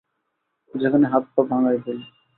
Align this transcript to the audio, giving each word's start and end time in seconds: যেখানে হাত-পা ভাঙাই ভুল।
যেখানে 0.73 1.05
হাত-পা 1.07 1.41
ভাঙাই 1.49 1.77
ভুল। 1.77 1.97